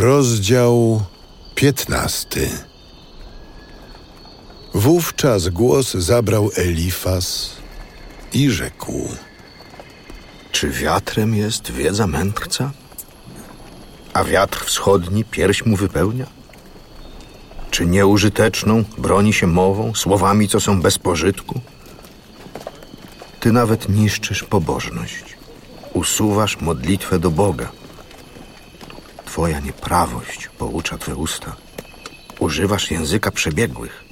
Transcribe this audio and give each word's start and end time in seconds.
Rozdział 0.00 1.02
piętnasty. 1.54 2.50
Wówczas 4.74 5.48
głos 5.48 5.94
zabrał 5.94 6.50
Elifas 6.56 7.56
i 8.32 8.50
rzekł: 8.50 9.08
Czy 10.52 10.70
wiatrem 10.70 11.34
jest 11.34 11.70
wiedza 11.70 12.06
mędrca? 12.06 12.70
A 14.12 14.24
wiatr 14.24 14.64
wschodni 14.64 15.24
pierś 15.24 15.66
mu 15.66 15.76
wypełnia? 15.76 16.26
Czy 17.70 17.86
nieużyteczną 17.86 18.84
broni 18.98 19.32
się 19.32 19.46
mową, 19.46 19.94
słowami, 19.94 20.48
co 20.48 20.60
są 20.60 20.80
bez 20.82 20.98
pożytku? 20.98 21.60
Ty 23.40 23.52
nawet 23.52 23.88
niszczysz 23.88 24.44
pobożność, 24.44 25.24
usuwasz 25.92 26.60
modlitwę 26.60 27.18
do 27.18 27.30
Boga. 27.30 27.79
Twoja 29.30 29.60
nieprawość 29.60 30.48
poucza 30.58 30.98
Twe 30.98 31.16
usta. 31.16 31.56
Używasz 32.38 32.90
języka 32.90 33.30
przebiegłych. 33.30 34.04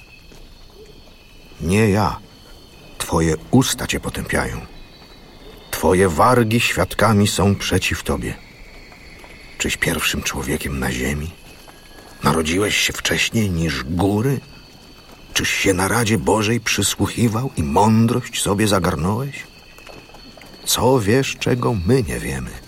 Nie 1.61 1.91
ja. 1.91 2.19
Twoje 2.99 3.35
usta 3.51 3.87
Cię 3.87 4.01
potępiają. 4.01 4.61
Twoje 5.71 6.09
wargi 6.09 6.61
świadkami 6.61 7.29
są 7.29 7.55
przeciw 7.55 8.03
Tobie. 8.03 8.35
Czyś 9.59 9.77
pierwszym 9.77 10.23
człowiekiem 10.23 10.79
na 10.79 10.93
ziemi? 10.93 11.31
Narodziłeś 12.23 12.77
się 12.77 12.93
wcześniej 12.93 13.51
niż 13.51 13.85
góry? 13.85 14.41
Czyś 15.35 15.51
się 15.51 15.75
na 15.75 15.89
Radzie 15.89 16.19
Bożej 16.19 16.61
przysłuchiwał 16.61 17.51
i 17.57 17.63
mądrość 17.63 18.43
sobie 18.43 18.69
zagarnąłeś? 18.69 19.47
Co 20.65 21.01
wiesz, 21.01 21.37
czego 21.41 21.75
my 21.87 22.03
nie 22.03 22.21
wiemy? 22.21 22.68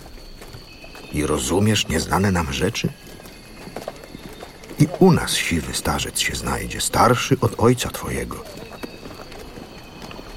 I 1.13 1.25
rozumiesz 1.25 1.87
nieznane 1.87 2.31
nam 2.31 2.53
rzeczy? 2.53 2.89
I 4.79 4.87
u 4.99 5.11
nas 5.11 5.33
siwy 5.33 5.73
starzec 5.73 6.19
się 6.19 6.35
znajdzie, 6.35 6.81
starszy 6.81 7.37
od 7.41 7.59
ojca 7.59 7.89
twojego. 7.89 8.43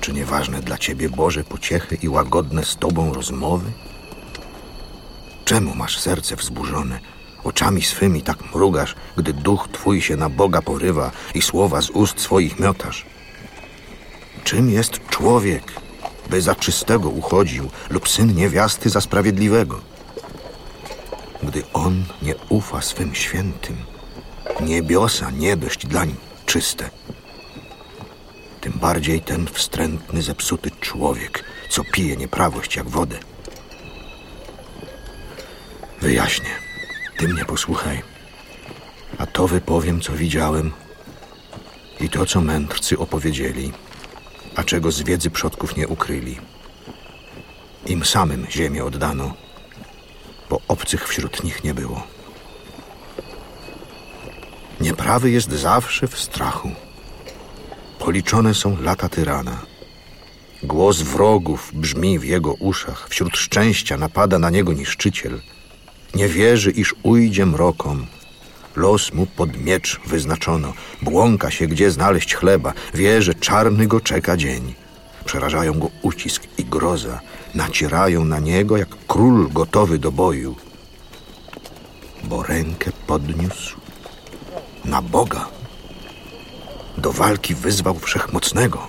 Czy 0.01 0.13
nieważne 0.13 0.61
dla 0.61 0.79
ciebie 0.79 1.09
Boże 1.09 1.45
pociechy 1.45 1.99
i 2.03 2.09
łagodne 2.09 2.65
z 2.65 2.77
tobą 2.77 3.15
rozmowy? 3.15 3.71
Czemu 5.45 5.75
masz 5.75 6.01
serce 6.01 6.37
wzburzone? 6.37 7.01
Oczami 7.45 7.83
swymi 7.83 8.23
tak 8.23 8.55
mrugasz, 8.55 8.95
gdy 9.17 9.33
duch 9.33 9.69
twój 9.73 10.03
się 10.03 10.17
na 10.17 10.29
Boga 10.29 10.63
porywa 10.63 11.11
i 11.35 11.43
słowa 11.43 11.81
z 11.83 11.91
ust 11.91 12.21
swoich 12.21 12.61
miotasz. 12.61 13.07
Czym 14.45 14.71
jest 14.71 15.01
człowiek, 15.09 15.73
by 16.31 16.43
za 16.43 16.55
czystego 16.55 17.09
uchodził, 17.09 17.71
lub 17.91 18.09
syn 18.09 18.35
niewiasty 18.35 18.91
za 18.91 19.01
sprawiedliwego? 19.01 19.81
Gdy 21.47 21.63
on 21.73 22.05
nie 22.23 22.35
ufa 22.49 22.83
swym 22.83 23.15
świętym, 23.15 23.77
niebiosa 24.61 25.31
nie 25.31 25.57
dość 25.57 25.87
dlań 25.87 26.15
czyste. 26.47 26.91
Tym 28.61 28.73
bardziej 28.73 29.21
ten 29.21 29.47
wstrętny, 29.47 30.23
zepsuty 30.23 30.71
człowiek, 30.81 31.45
co 31.69 31.85
pije 31.85 32.17
nieprawość 32.17 32.77
jak 32.77 32.89
wodę. 32.89 33.19
Wyjaśnię. 36.01 36.51
Ty 37.17 37.29
mnie 37.29 37.45
posłuchaj. 37.45 38.03
A 39.19 39.27
to 39.27 39.49
wypowiem, 39.49 40.01
co 40.01 40.13
widziałem 40.13 40.73
i 42.01 42.09
to, 42.09 42.27
co 42.27 42.41
mędrcy 42.41 42.99
opowiedzieli, 42.99 43.73
a 44.57 44.65
czego 44.65 44.91
z 44.91 45.03
wiedzy 45.03 45.31
przodków 45.31 45.77
nie 45.77 45.89
ukryli. 45.89 46.39
Im 47.87 48.05
samym 48.05 48.47
ziemię 48.51 48.85
oddano, 48.85 49.35
obcych 50.69 51.09
wśród 51.09 51.45
nich 51.45 51.65
nie 51.65 51.75
było. 51.75 52.07
Nieprawy 54.81 55.31
jest 55.31 55.53
zawsze 55.53 56.09
w 56.09 56.19
strachu. 56.19 56.71
Policzone 57.99 58.55
są 58.55 58.83
lata 58.83 59.09
tyrana. 59.09 59.59
Głos 60.63 61.03
wrogów 61.03 61.71
brzmi 61.75 62.19
w 62.19 62.25
jego 62.25 62.55
uszach, 62.55 63.07
wśród 63.09 63.37
szczęścia 63.37 63.97
napada 63.97 64.39
na 64.39 64.51
niego 64.51 64.73
niszczyciel– 64.73 65.41
nie 66.15 66.29
wierzy, 66.29 66.71
iż 66.71 66.95
ujdzie 67.03 67.47
mrokom. 67.47 68.07
Los 68.77 69.13
mu 69.13 69.27
pod 69.27 69.57
miecz 69.57 70.01
wyznaczono. 70.07 70.73
Błąka 71.03 71.51
się, 71.51 71.67
gdzie 71.67 71.91
znaleźć 71.91 72.35
chleba. 72.35 72.73
Wie, 72.95 73.23
że 73.23 73.35
czarny 73.35 73.87
go 73.87 74.01
czeka 74.01 74.37
dzień. 74.37 74.75
Przerażają 75.25 75.79
go 75.79 75.91
ucisk 76.03 76.43
i 76.59 76.65
groza. 76.65 77.21
Nacierają 77.55 78.25
na 78.25 78.39
niego 78.39 78.77
jak 78.77 78.89
król 79.09 79.49
gotowy 79.53 79.99
do 79.99 80.13
boju. 80.13 80.57
Bo 82.25 82.43
rękę 82.43 82.93
podniósł 83.07 83.77
na 84.85 85.03
Boga. 85.03 85.49
Do 86.99 87.13
walki 87.13 87.55
wyzwał 87.55 87.99
wszechmocnego. 87.99 88.89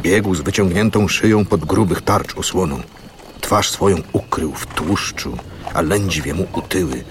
Biegł 0.00 0.34
z 0.34 0.40
wyciągniętą 0.40 1.08
szyją 1.08 1.44
pod 1.44 1.64
grubych 1.64 2.02
tarcz 2.02 2.36
osłoną. 2.36 2.82
Twarz 3.40 3.70
swoją 3.70 3.96
ukrył 4.12 4.52
w 4.52 4.66
tłuszczu 4.66 5.36
a 5.76 5.82
lędźwie 5.82 6.34
mu 6.34 6.46
utyły. 6.52 7.04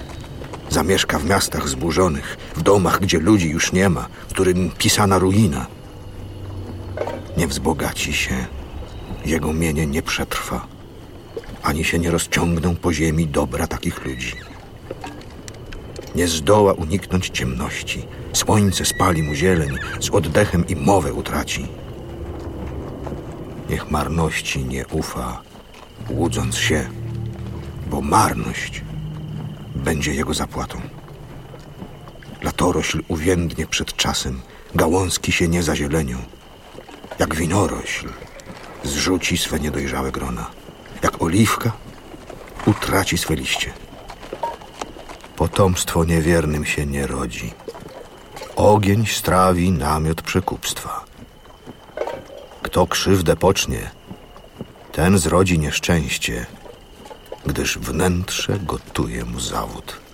Zamieszka 0.69 1.19
w 1.19 1.25
miastach 1.25 1.69
zburzonych, 1.69 2.37
w 2.55 2.61
domach, 2.61 2.99
gdzie 2.99 3.19
ludzi 3.19 3.49
już 3.49 3.71
nie 3.71 3.89
ma, 3.89 4.07
w 4.27 4.33
którym 4.33 4.71
pisana 4.77 5.19
ruina. 5.19 5.65
Nie 7.37 7.47
wzbogaci 7.47 8.13
się, 8.13 8.45
jego 9.25 9.53
mienie 9.53 9.87
nie 9.87 10.01
przetrwa, 10.01 10.67
ani 11.63 11.83
się 11.83 11.99
nie 11.99 12.11
rozciągną 12.11 12.75
po 12.75 12.93
ziemi 12.93 13.27
dobra 13.27 13.67
takich 13.67 14.05
ludzi. 14.05 14.33
Nie 16.15 16.27
zdoła 16.27 16.73
uniknąć 16.73 17.29
ciemności, 17.29 18.05
słońce 18.33 18.85
spali 18.85 19.23
mu 19.23 19.35
zieleń, 19.35 19.77
z 19.99 20.09
oddechem 20.09 20.67
i 20.67 20.75
mowę 20.75 21.13
utraci. 21.13 21.67
Niech 23.69 23.91
marności 23.91 24.65
nie 24.65 24.87
ufa, 24.87 25.41
łudząc 26.09 26.57
się 26.57 26.89
bo 27.87 28.01
marność 28.01 28.81
będzie 29.75 30.13
jego 30.13 30.33
zapłatą. 30.33 30.81
Latorośl 32.41 33.03
uwiędnie 33.07 33.67
przed 33.67 33.95
czasem, 33.95 34.41
gałązki 34.75 35.31
się 35.31 35.47
nie 35.47 35.63
zazielenią. 35.63 36.17
Jak 37.19 37.35
winorośl 37.35 38.09
zrzuci 38.85 39.37
swe 39.37 39.59
niedojrzałe 39.59 40.11
grona. 40.11 40.51
Jak 41.03 41.21
oliwka 41.21 41.71
utraci 42.65 43.17
swe 43.17 43.35
liście. 43.35 43.73
Potomstwo 45.35 46.03
niewiernym 46.03 46.65
się 46.65 46.85
nie 46.85 47.07
rodzi. 47.07 47.53
Ogień 48.55 49.05
strawi 49.05 49.71
namiot 49.71 50.21
przekupstwa. 50.21 51.05
Kto 52.61 52.87
krzywdę 52.87 53.35
pocznie, 53.35 53.91
ten 54.91 55.17
zrodzi 55.17 55.59
nieszczęście 55.59 56.45
gdyż 57.45 57.77
wnętrze 57.77 58.59
gotuje 58.59 59.25
mu 59.25 59.39
zawód. 59.39 60.04